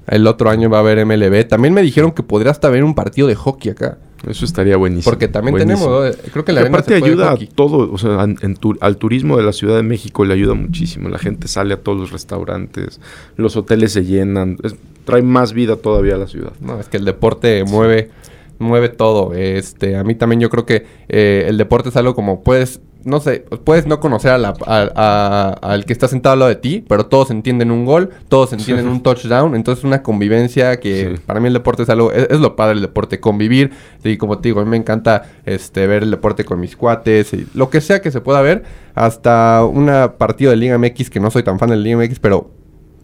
El 0.08 0.27
otro 0.27 0.50
año 0.50 0.70
va 0.70 0.77
a 0.77 0.80
haber 0.82 1.06
MLB. 1.06 1.48
También 1.48 1.74
me 1.74 1.82
dijeron 1.82 2.12
que 2.12 2.24
podría 2.24 2.51
hasta 2.51 2.68
haber 2.68 2.84
un 2.84 2.96
partido 2.96 3.27
de 3.27 3.36
hockey 3.36 3.72
acá. 3.72 3.98
Eso 4.28 4.46
estaría 4.46 4.78
buenísimo. 4.78 5.12
Porque 5.12 5.28
también 5.28 5.56
buenísimo. 5.56 6.00
tenemos, 6.01 6.18
¿no? 6.25 6.32
creo 6.32 6.46
que 6.46 6.51
la 6.51 6.62
Que 6.62 6.66
arena 6.66 6.78
aparte 6.78 6.94
se 6.96 7.00
puede 7.00 7.12
ayuda 7.13 7.32
a 7.32 7.38
todo, 7.56 7.92
o 7.92 7.98
sea, 7.98 8.22
an- 8.22 8.38
en 8.42 8.56
tu- 8.56 8.78
al 8.80 8.98
turismo 8.98 9.36
de 9.38 9.44
la 9.44 9.51
Ciudad 9.51 9.75
de 9.78 9.84
México 9.84 10.24
le 10.25 10.34
ayuda 10.34 10.54
muchísimo. 10.54 11.10
La 11.10 11.18
gente 11.18 11.48
sale 11.48 11.74
a 11.74 11.78
todos 11.78 11.98
los 12.00 12.12
restaurantes, 12.12 13.00
los 13.36 13.56
hoteles 13.58 13.94
se 13.94 14.06
llenan, 14.06 14.58
es- 14.63 14.75
trae 15.06 15.24
más 15.24 15.54
vida 15.54 15.75
todavía 15.78 16.16
a 16.16 16.18
la 16.20 16.28
ciudad. 16.28 16.54
No, 16.62 16.80
es 16.80 16.88
que 16.88 16.98
el 16.98 17.06
deporte 17.06 17.63
mueve, 17.63 18.12
mueve 18.60 18.90
todo. 18.90 19.34
Este, 19.34 19.96
a 19.98 20.04
mí 20.04 20.13
también 20.13 20.40
yo 20.40 20.50
creo 20.51 20.66
que 20.68 20.86
eh, 21.10 21.46
el 21.48 21.58
deporte 21.58 21.90
es 21.90 21.96
algo 21.96 22.13
como 22.13 22.44
puedes, 22.44 22.80
no 23.03 23.20
sé, 23.20 23.46
puedes 23.63 23.88
no 23.88 24.00
conocer 24.00 24.31
a 24.31 24.38
la- 24.38 24.53
a- 24.65 24.89
a- 24.96 25.50
al 25.74 25.86
que 25.86 25.93
está 25.93 26.08
sentado 26.08 26.34
al 26.34 26.39
lado 26.39 26.50
de 26.50 26.55
ti, 26.55 26.84
pero 26.88 27.05
todos 27.08 27.31
entienden 27.31 27.72
un 27.72 27.86
gol, 27.86 28.10
todos 28.29 28.53
entienden 28.53 28.88
un 28.88 29.01
touchdown, 29.03 29.55
entonces 29.55 29.84
una 29.84 30.03
convivencia 30.03 30.79
que 30.79 31.15
Sí. 31.15 31.22
para 31.25 31.39
mí 31.39 31.48
el 31.48 31.53
deporte 31.53 31.84
es 31.84 31.89
algo, 31.89 32.12
es, 32.12 32.27
es 32.29 32.39
lo 32.39 32.55
padre 32.55 32.74
el 32.75 32.81
deporte, 32.81 33.20
convivir. 33.20 33.72
Y 34.03 34.17
como 34.17 34.38
te 34.39 34.50
digo, 34.50 34.62
a 34.62 34.63
mí 34.63 34.70
me 34.70 34.77
encanta 34.77 35.24
este 35.46 35.88
ver 35.88 36.03
el 36.03 36.12
deporte 36.12 36.46
con 36.46 36.60
mis 36.60 36.75
cuates, 36.75 37.34
y 37.34 37.48
lo 37.53 37.70
que 37.70 37.81
sea 37.81 38.01
que 38.01 38.12
se 38.12 38.22
pueda 38.22 38.41
ver, 38.41 38.63
hasta 38.96 39.63
una 39.65 40.13
partido 40.17 40.51
de 40.51 40.58
Liga 40.58 40.77
MX 40.77 41.10
que 41.10 41.20
no 41.20 41.31
soy 41.31 41.43
tan 41.43 41.58
fan 41.60 41.70
de 41.70 41.75
la 41.77 41.81
Liga 41.84 41.98
MX, 41.98 42.20
pero 42.20 42.51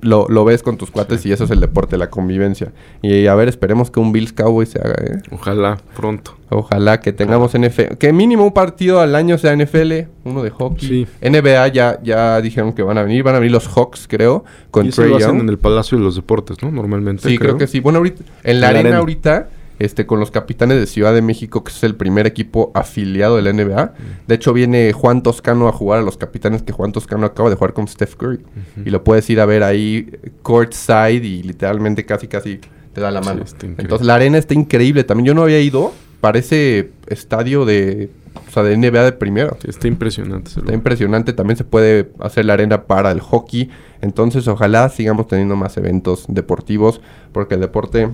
lo, 0.02 0.28
lo 0.30 0.46
ves 0.46 0.64
con 0.64 0.78
tus 0.78 0.92
cuates 0.92 1.26
y 1.26 1.32
eso 1.32 1.44
es 1.46 1.52
el 1.52 1.60
deporte, 1.60 1.98
la 1.98 2.10
convivencia. 2.10 2.72
Y 3.02 3.28
a 3.28 3.36
ver, 3.36 3.48
esperemos 3.48 3.92
que 3.92 4.00
un 4.00 4.12
Bills 4.12 4.34
Cowboy 4.34 4.66
se 4.66 4.80
haga, 4.80 4.96
¿eh? 5.04 5.18
Ojalá 5.32 5.78
pronto. 5.96 6.36
Ojalá 6.50 7.02
que 7.02 7.12
tengamos 7.12 7.52
NFL. 7.58 7.96
Que 8.00 8.14
mínimo 8.14 8.46
un 8.46 8.54
partido 8.54 9.02
al 9.02 9.16
año 9.16 9.38
sea 9.38 9.56
NFL, 9.56 10.08
uno 10.24 10.44
de 10.44 10.50
hockey. 10.50 10.88
Sí. 10.88 11.08
NBA 11.22 11.68
ya, 11.70 12.00
ya 12.02 12.40
dijeron 12.42 12.74
que 12.74 12.84
van 12.84 12.98
a 12.98 13.04
venir. 13.04 13.24
Van 13.24 13.36
a 13.36 13.40
venir 13.40 13.52
los 13.52 13.68
Hawks, 13.68 14.08
creo, 14.08 14.46
con 14.72 14.86
y 14.86 14.90
eso 14.90 15.04
lo 15.04 15.18
hacen 15.18 15.40
en 15.40 15.50
el 15.50 15.58
Palacio 15.58 15.98
de 15.98 16.04
los 16.04 16.16
Deportes, 16.16 16.62
¿no? 16.62 16.72
Normalmente. 16.72 17.28
Sí, 17.28 17.38
creo. 17.38 17.58
que 17.58 17.68
sí. 17.68 17.80
Bueno, 17.82 17.98
ahorita, 17.98 18.24
en 18.24 18.26
la 18.26 18.52
En 18.52 18.62
la 18.62 18.68
arena, 18.68 18.80
arena. 18.82 18.98
ahorita, 19.00 19.50
este, 19.80 20.06
con 20.06 20.20
los 20.20 20.32
capitanes 20.32 20.80
de 20.80 20.88
Ciudad 20.88 21.14
de 21.14 21.22
México, 21.22 21.64
que 21.64 21.72
es 21.72 21.84
el 21.84 21.96
primer 21.96 22.26
equipo 22.26 22.72
afiliado 22.74 23.36
de 23.36 23.42
la 23.42 23.54
NBA. 23.54 23.94
De 24.28 24.36
hecho, 24.36 24.54
viene 24.54 24.94
Juan 24.94 25.24
Toscano 25.24 25.68
a 25.68 25.72
jugar 25.72 26.00
a 26.00 26.02
los 26.02 26.18
capitanes 26.18 26.64
que 26.64 26.74
Juan 26.74 26.92
Toscano 26.92 27.26
acaba 27.26 27.50
de 27.50 27.56
jugar 27.56 27.74
con 27.74 27.88
Steph 27.88 28.16
Curry. 28.16 28.40
Y 28.86 28.90
lo 28.90 29.04
puedes 29.04 29.30
ir 29.30 29.40
a 29.40 29.46
ver 29.46 29.64
ahí 29.64 30.10
courtside 30.42 31.26
y 31.26 31.44
literalmente 31.44 32.06
casi, 32.06 32.28
casi 32.28 32.60
te 32.94 33.02
da 33.02 33.12
la 33.12 33.22
mano. 33.22 33.44
Entonces, 33.78 34.08
la 34.08 34.16
arena 34.16 34.40
está 34.40 34.56
increíble. 34.56 35.04
También 35.04 35.28
yo 35.28 35.34
no 35.36 35.44
había 35.44 35.60
ido. 35.62 35.94
Parece 36.20 36.90
estadio 37.06 37.64
de, 37.64 38.10
o 38.48 38.52
sea, 38.52 38.64
de 38.64 38.76
NBA 38.76 39.04
de 39.04 39.12
primero. 39.12 39.56
Sí, 39.62 39.70
está 39.70 39.88
impresionante. 39.88 40.50
Está 40.50 40.74
impresionante. 40.74 41.34
También 41.34 41.58
se 41.58 41.64
puede 41.64 42.10
hacer 42.20 42.46
la 42.46 42.54
arena 42.54 42.86
para 42.86 43.12
el 43.12 43.20
hockey. 43.20 43.70
Entonces, 44.02 44.48
ojalá 44.48 44.90
sigamos 44.90 45.28
teniendo 45.28 45.56
más 45.56 45.78
eventos 45.78 46.26
deportivos. 46.28 47.00
Porque 47.34 47.54
el 47.54 47.62
deporte, 47.62 48.10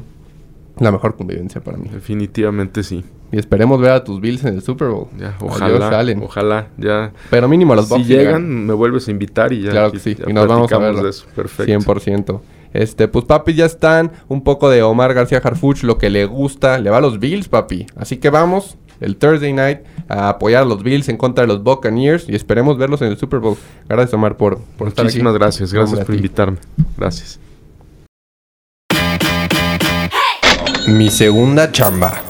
la 0.79 0.91
mejor 0.91 1.15
convivencia 1.15 1.61
para 1.61 1.77
mí. 1.77 1.89
Definitivamente 1.91 2.83
sí. 2.83 3.03
Y 3.31 3.39
esperemos 3.39 3.79
ver 3.79 3.91
a 3.91 4.03
tus 4.03 4.21
Bills 4.21 4.43
en 4.45 4.55
el 4.55 4.61
Super 4.61 4.89
Bowl. 4.89 5.07
Ya, 5.17 5.35
ojalá, 5.39 5.99
Allen. 5.99 6.21
ojalá, 6.23 6.67
ya. 6.77 7.11
Pero 7.29 7.47
mínimo 7.47 7.73
a 7.73 7.77
los 7.77 7.87
Si 7.87 7.93
Bucks 7.95 8.07
llegan, 8.07 8.65
me 8.65 8.73
vuelves 8.73 9.07
a 9.07 9.11
invitar 9.11 9.51
y 9.53 9.61
ya. 9.63 9.71
Claro 9.71 9.91
que 9.91 9.99
sí. 9.99 10.15
Y 10.27 10.33
nos 10.33 10.47
vamos 10.47 10.71
a 10.71 10.77
verlo. 10.77 11.03
de 11.03 11.09
eso. 11.09 11.25
Perfecto. 11.35 11.91
100%. 11.93 12.41
Este, 12.73 13.07
pues 13.07 13.25
papi, 13.25 13.53
ya 13.53 13.65
están. 13.65 14.11
Un 14.27 14.43
poco 14.43 14.69
de 14.69 14.81
Omar 14.83 15.13
García 15.13 15.41
Harfuch, 15.43 15.83
lo 15.83 15.97
que 15.97 16.09
le 16.09 16.25
gusta. 16.25 16.79
Le 16.79 16.89
va 16.89 16.97
a 16.97 17.01
los 17.01 17.19
Bills, 17.19 17.47
papi. 17.47 17.87
Así 17.95 18.17
que 18.17 18.29
vamos 18.29 18.77
el 18.99 19.17
Thursday 19.17 19.51
night 19.51 19.79
a 20.07 20.29
apoyar 20.29 20.63
a 20.63 20.65
los 20.65 20.83
Bills 20.83 21.09
en 21.09 21.17
contra 21.17 21.43
de 21.43 21.47
los 21.47 21.63
Buccaneers. 21.63 22.29
Y 22.29 22.35
esperemos 22.35 22.77
verlos 22.77 23.01
en 23.01 23.09
el 23.09 23.17
Super 23.17 23.39
Bowl. 23.39 23.57
Gracias, 23.89 24.13
Omar, 24.13 24.37
por, 24.37 24.59
por 24.77 24.87
estar 24.89 25.05
aquí. 25.05 25.13
Muchísimas 25.13 25.33
gracias. 25.35 25.73
Gracias 25.73 25.91
Hombre, 25.91 26.05
por 26.05 26.15
invitarme. 26.15 26.57
Gracias. 26.97 27.39
Mi 30.87 31.09
segunda 31.09 31.71
chamba. 31.71 32.23